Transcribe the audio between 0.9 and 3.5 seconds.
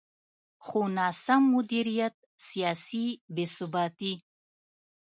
ناسم مدیریت، سیاسي بې